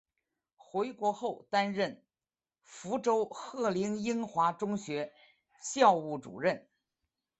[0.57, 2.03] 回国后担任
[2.63, 5.13] 福州鹤龄英华中学
[5.61, 6.67] 校务主任。